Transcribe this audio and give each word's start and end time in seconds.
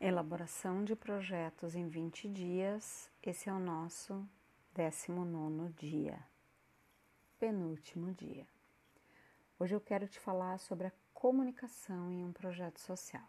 Elaboração 0.00 0.84
de 0.84 0.94
projetos 0.94 1.74
em 1.74 1.88
20 1.88 2.28
dias. 2.28 3.10
Esse 3.20 3.48
é 3.48 3.52
o 3.52 3.58
nosso 3.58 4.24
19 4.72 5.72
dia, 5.72 6.24
penúltimo 7.36 8.12
dia. 8.12 8.46
Hoje 9.58 9.74
eu 9.74 9.80
quero 9.80 10.06
te 10.06 10.20
falar 10.20 10.58
sobre 10.58 10.86
a 10.86 10.92
comunicação 11.12 12.12
em 12.12 12.24
um 12.24 12.32
projeto 12.32 12.78
social. 12.78 13.28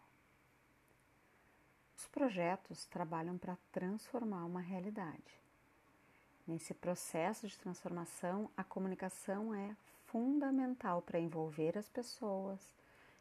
Os 1.96 2.06
projetos 2.06 2.84
trabalham 2.84 3.36
para 3.36 3.58
transformar 3.72 4.44
uma 4.44 4.60
realidade. 4.60 5.40
Nesse 6.46 6.72
processo 6.72 7.48
de 7.48 7.58
transformação, 7.58 8.48
a 8.56 8.62
comunicação 8.62 9.52
é 9.52 9.76
fundamental 10.04 11.02
para 11.02 11.18
envolver 11.18 11.76
as 11.76 11.88
pessoas, 11.88 12.79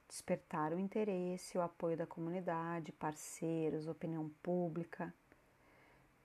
despertar 0.09 0.73
o 0.73 0.79
interesse, 0.79 1.57
o 1.57 1.61
apoio 1.61 1.95
da 1.95 2.07
comunidade, 2.07 2.91
parceiros, 2.91 3.87
opinião 3.87 4.27
pública, 4.41 5.13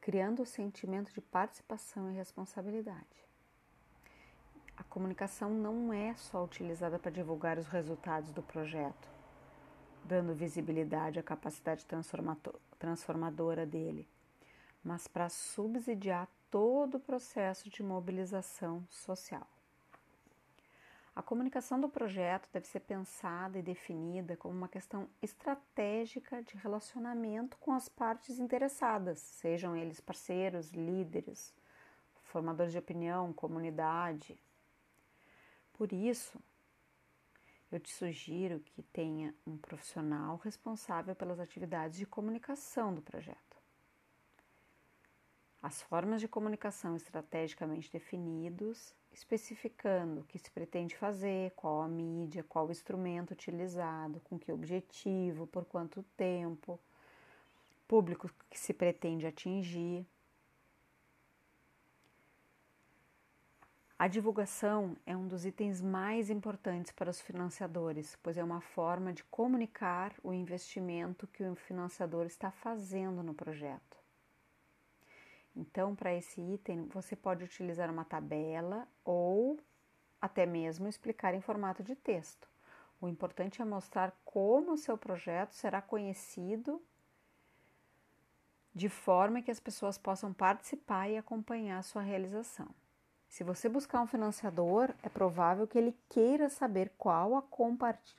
criando 0.01 0.42
o 0.42 0.47
sentimento 0.47 1.12
de 1.12 1.20
participação 1.20 2.11
e 2.11 2.15
responsabilidade. 2.15 3.25
A 4.77 4.83
comunicação 4.84 5.51
não 5.51 5.92
é 5.92 6.16
só 6.16 6.42
utilizada 6.42 6.98
para 6.98 7.11
divulgar 7.11 7.59
os 7.59 7.69
resultados 7.69 8.33
do 8.33 8.42
projeto, 8.42 9.09
dando 10.05 10.34
visibilidade 10.34 11.19
à 11.19 11.23
capacidade 11.23 11.87
transformadora 12.78 13.64
dele, 13.64 14.09
mas 14.83 15.06
para 15.06 15.28
subsidiar 15.28 16.27
todo 16.51 16.97
o 16.97 17.01
processo 17.01 17.69
de 17.69 17.83
mobilização 17.83 18.84
social. 18.89 19.47
A 21.16 21.23
comunicação 21.23 21.80
do 21.80 21.88
projeto 21.88 22.48
deve 22.52 22.66
ser 22.66 22.80
pensada 22.80 23.56
e 23.56 23.62
definida 23.62 24.36
como 24.36 24.52
uma 24.52 24.68
questão 24.68 25.09
estratégica 25.22 26.42
de 26.42 26.56
relacionamento 26.56 27.56
com 27.59 27.72
as 27.72 27.88
partes 27.88 28.41
interessadas, 28.41 29.20
sejam 29.20 29.77
eles 29.77 30.00
parceiros, 30.00 30.72
líderes, 30.72 31.55
formadores 32.24 32.72
de 32.72 32.78
opinião, 32.78 33.33
comunidade. 33.33 34.36
Por 35.72 35.92
isso, 35.92 36.41
eu 37.70 37.78
te 37.78 37.92
sugiro 37.92 38.58
que 38.58 38.83
tenha 38.83 39.33
um 39.46 39.56
profissional 39.56 40.36
responsável 40.39 41.14
pelas 41.14 41.39
atividades 41.39 41.96
de 41.96 42.06
comunicação 42.06 42.92
do 42.92 43.00
projeto. 43.00 43.56
As 45.62 45.80
formas 45.80 46.20
de 46.20 46.27
comunicação 46.27 46.96
estrategicamente 46.96 47.91
definidos 47.91 48.94
especificando 49.15 50.20
o 50.20 50.25
que 50.25 50.39
se 50.39 50.51
pretende 50.51 50.97
fazer, 50.97 51.53
qual 51.53 51.83
a 51.83 51.89
mídia, 51.89 52.43
qual 52.43 52.67
o 52.67 52.73
instrumento 52.73 53.31
utilizado, 53.31 54.20
com 54.20 54.39
que 54.39 54.53
objetivo, 54.53 55.47
por 55.47 55.65
quanto 55.65 56.03
tempo, 56.17 56.79
público 57.87 58.29
que 58.51 58.59
se 58.59 58.75
pretende 58.75 59.27
atingir. 59.27 60.05
A 63.97 64.09
divulgação 64.09 64.97
é 65.07 65.17
um 65.17 65.29
dos 65.29 65.47
itens 65.47 65.81
mais 65.81 66.29
importantes 66.29 66.91
para 66.91 67.09
os 67.09 67.20
financiadores, 67.20 68.19
pois 68.20 68.37
é 68.37 68.42
uma 68.42 68.61
forma 68.61 69.12
de 69.12 69.23
comunicar 69.25 70.12
o 70.23 70.33
investimento 70.33 71.29
que 71.29 71.45
o 71.45 71.55
financiador 71.55 72.27
está 72.27 72.51
fazendo 72.51 73.23
no 73.23 73.33
projeto. 73.33 74.03
Então, 75.56 75.94
para 75.94 76.14
esse 76.14 76.41
item, 76.41 76.86
você 76.88 77.14
pode 77.14 77.44
utilizar 77.44 77.91
uma 77.91 78.05
tabela 78.05 78.88
ou 79.05 79.58
até 80.20 80.44
mesmo 80.46 80.88
explicar 80.88 81.34
em 81.34 81.41
formato 81.41 81.83
de 81.83 81.94
texto. 81.94 82.48
O 83.00 83.08
importante 83.08 83.61
é 83.61 83.64
mostrar 83.64 84.12
como 84.24 84.72
o 84.72 84.78
seu 84.78 84.96
projeto 84.96 85.52
será 85.52 85.83
conhecido 85.83 86.83
de 88.74 88.88
forma 88.88 89.42
que 89.42 89.50
as 89.50 89.61
pessoas 89.61 89.96
possam 89.96 90.33
participar 90.33 91.08
e 91.08 91.16
acompanhar 91.16 91.78
a 91.78 91.83
sua 91.83 92.02
realização. 92.02 92.68
Se 93.28 93.44
você 93.44 93.68
buscar 93.68 94.00
um 94.00 94.06
financiador, 94.06 94.95
é 95.02 95.08
provável 95.08 95.67
que 95.67 95.77
ele 95.77 95.96
queira 96.08 96.48
saber 96.48 96.92
qual 96.96 97.36
a 97.36 97.42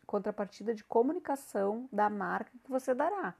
contrapartida 0.05 0.73
de 0.73 0.83
comunicação 0.83 1.89
da 1.91 2.09
marca 2.09 2.51
que 2.63 2.69
você 2.69 2.93
dará. 2.93 3.33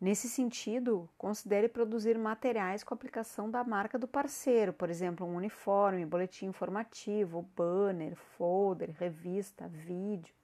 Nesse 0.00 0.30
sentido, 0.30 1.06
considere 1.18 1.68
produzir 1.68 2.18
materiais 2.18 2.82
com 2.82 2.94
aplicação 2.94 3.50
da 3.50 3.62
marca 3.62 3.98
do 3.98 4.08
parceiro, 4.08 4.72
por 4.72 4.88
exemplo, 4.88 5.26
um 5.26 5.36
uniforme, 5.36 6.06
boletim 6.06 6.46
informativo, 6.46 7.42
banner, 7.54 8.16
folder, 8.16 8.92
revista, 8.92 9.68
vídeo, 9.68 10.34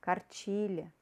cartilha. 0.00 0.92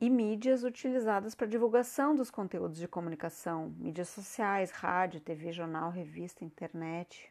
E 0.00 0.08
mídias 0.08 0.64
utilizadas 0.64 1.34
para 1.34 1.46
divulgação 1.46 2.14
dos 2.14 2.30
conteúdos 2.30 2.78
de 2.78 2.88
comunicação, 2.88 3.68
mídias 3.76 4.08
sociais, 4.08 4.70
rádio, 4.70 5.20
TV, 5.20 5.52
jornal, 5.52 5.90
revista, 5.90 6.42
internet. 6.42 7.30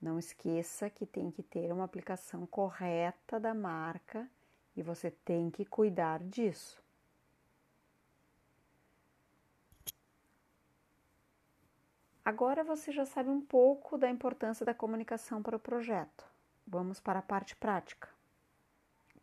Não 0.00 0.18
esqueça 0.18 0.88
que 0.88 1.04
tem 1.04 1.30
que 1.30 1.42
ter 1.42 1.70
uma 1.72 1.84
aplicação 1.84 2.46
correta 2.46 3.38
da 3.38 3.52
marca 3.52 4.26
e 4.76 4.82
você 4.82 5.10
tem 5.10 5.50
que 5.50 5.64
cuidar 5.64 6.20
disso. 6.20 6.82
Agora 12.24 12.62
você 12.62 12.92
já 12.92 13.04
sabe 13.04 13.28
um 13.30 13.40
pouco 13.40 13.98
da 13.98 14.08
importância 14.08 14.64
da 14.64 14.72
comunicação 14.72 15.42
para 15.42 15.56
o 15.56 15.60
projeto. 15.60 16.24
Vamos 16.66 17.00
para 17.00 17.18
a 17.18 17.22
parte 17.22 17.56
prática. 17.56 18.08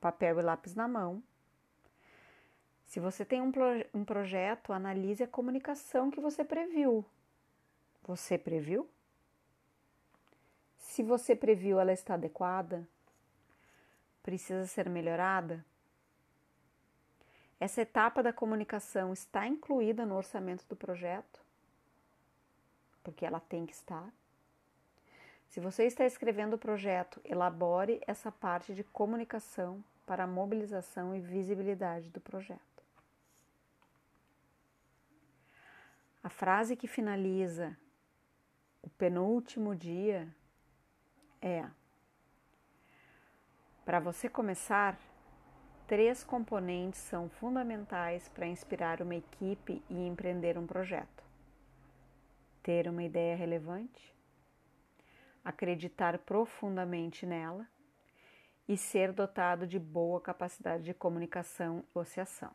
Papel 0.02 0.40
e 0.40 0.44
lápis 0.44 0.76
na 0.76 0.88
mão. 0.88 1.24
Se 2.86 3.00
você 3.00 3.24
tem 3.24 3.42
um, 3.42 3.52
um 3.94 4.04
projeto, 4.04 4.74
analise 4.74 5.24
a 5.24 5.28
comunicação 5.28 6.12
que 6.12 6.20
você 6.20 6.44
previu. 6.44 7.06
Você 8.04 8.38
previu? 8.38 8.90
Se 10.78 11.04
você 11.04 11.36
previu, 11.36 11.80
ela 11.80 11.94
está 11.94 12.16
adequada? 12.16 12.88
Precisa 14.30 14.68
ser 14.68 14.88
melhorada? 14.88 15.66
Essa 17.60 17.82
etapa 17.82 18.22
da 18.22 18.32
comunicação 18.32 19.12
está 19.12 19.48
incluída 19.48 20.06
no 20.06 20.16
orçamento 20.16 20.64
do 20.70 20.76
projeto? 20.76 21.42
Porque 23.04 23.26
ela 23.26 23.40
tem 23.40 23.66
que 23.66 23.74
estar. 23.74 24.08
Se 25.48 25.60
você 25.60 25.86
está 25.86 26.06
escrevendo 26.06 26.54
o 26.54 26.60
projeto, 26.60 27.20
elabore 27.26 28.00
essa 28.06 28.32
parte 28.32 28.72
de 28.76 28.84
comunicação 28.84 29.84
para 30.06 30.26
a 30.26 30.28
mobilização 30.28 31.16
e 31.16 31.20
visibilidade 31.20 32.12
do 32.12 32.22
projeto. 32.22 32.84
A 36.22 36.30
frase 36.30 36.76
que 36.76 36.88
finaliza 36.88 37.76
o 38.84 38.90
penúltimo 38.92 39.76
dia 39.76 40.28
é: 41.42 41.68
para 43.90 44.00
você 44.00 44.30
começar, 44.30 45.00
três 45.88 46.24
componentes 46.24 47.00
são 47.00 47.28
fundamentais 47.28 48.30
para 48.30 48.46
inspirar 48.46 49.02
uma 49.02 49.16
equipe 49.16 49.84
e 49.90 50.06
empreender 50.06 50.60
um 50.60 50.68
projeto: 50.68 51.24
ter 52.62 52.88
uma 52.88 53.02
ideia 53.02 53.36
relevante, 53.36 54.16
acreditar 55.44 56.20
profundamente 56.20 57.26
nela 57.26 57.68
e 58.68 58.78
ser 58.78 59.12
dotado 59.12 59.66
de 59.66 59.80
boa 59.80 60.22
capacidade 60.22 60.84
de 60.84 60.94
comunicação 60.94 61.80
e 61.80 61.88
negociação. 61.88 62.52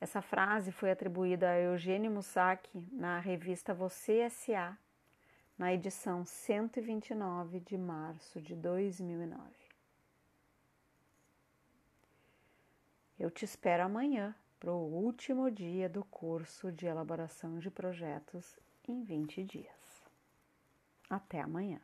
Essa 0.00 0.20
frase 0.20 0.72
foi 0.72 0.90
atribuída 0.90 1.48
a 1.48 1.60
Eugênio 1.60 2.10
Mussac 2.10 2.68
na 2.90 3.20
revista 3.20 3.72
Você 3.72 4.18
S.A., 4.18 4.76
na 5.62 5.72
edição 5.72 6.24
129 6.24 7.60
de 7.60 7.78
março 7.78 8.40
de 8.40 8.52
2009. 8.56 9.40
Eu 13.16 13.30
te 13.30 13.44
espero 13.44 13.84
amanhã 13.84 14.34
para 14.58 14.72
o 14.72 14.92
último 14.92 15.48
dia 15.52 15.88
do 15.88 16.02
curso 16.06 16.72
de 16.72 16.86
elaboração 16.86 17.60
de 17.60 17.70
projetos 17.70 18.58
em 18.88 19.04
20 19.04 19.44
dias. 19.44 20.02
Até 21.08 21.40
amanhã. 21.40 21.80